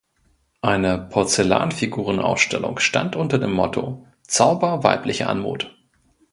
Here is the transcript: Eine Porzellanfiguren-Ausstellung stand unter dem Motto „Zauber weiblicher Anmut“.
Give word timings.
Eine 0.63 0.97
Porzellanfiguren-Ausstellung 0.97 2.79
stand 2.79 3.15
unter 3.15 3.37
dem 3.37 3.53
Motto 3.53 4.07
„Zauber 4.23 4.83
weiblicher 4.83 5.29
Anmut“. 5.29 5.77